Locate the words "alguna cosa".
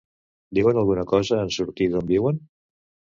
0.81-1.37